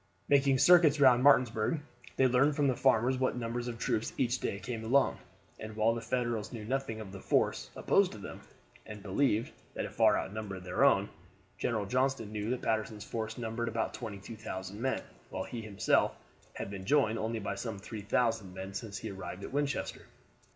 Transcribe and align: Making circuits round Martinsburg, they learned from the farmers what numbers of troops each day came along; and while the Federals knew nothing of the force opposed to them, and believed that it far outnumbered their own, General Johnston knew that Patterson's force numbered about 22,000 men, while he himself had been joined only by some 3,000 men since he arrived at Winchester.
Making 0.27 0.57
circuits 0.57 0.99
round 0.99 1.21
Martinsburg, 1.21 1.79
they 2.15 2.25
learned 2.25 2.55
from 2.55 2.65
the 2.67 2.75
farmers 2.75 3.19
what 3.19 3.37
numbers 3.37 3.67
of 3.67 3.77
troops 3.77 4.13
each 4.17 4.39
day 4.39 4.57
came 4.57 4.83
along; 4.83 5.19
and 5.59 5.75
while 5.75 5.93
the 5.93 6.01
Federals 6.01 6.51
knew 6.51 6.65
nothing 6.65 6.99
of 6.99 7.11
the 7.11 7.19
force 7.19 7.69
opposed 7.75 8.11
to 8.13 8.17
them, 8.17 8.41
and 8.83 9.03
believed 9.03 9.51
that 9.75 9.85
it 9.85 9.93
far 9.93 10.17
outnumbered 10.17 10.63
their 10.63 10.83
own, 10.83 11.09
General 11.59 11.85
Johnston 11.85 12.31
knew 12.31 12.49
that 12.49 12.63
Patterson's 12.63 13.05
force 13.05 13.37
numbered 13.37 13.67
about 13.67 13.93
22,000 13.93 14.81
men, 14.81 15.03
while 15.29 15.43
he 15.43 15.61
himself 15.61 16.15
had 16.55 16.71
been 16.71 16.83
joined 16.85 17.19
only 17.19 17.37
by 17.37 17.53
some 17.53 17.77
3,000 17.77 18.55
men 18.55 18.73
since 18.73 18.97
he 18.97 19.11
arrived 19.11 19.43
at 19.43 19.53
Winchester. 19.53 20.07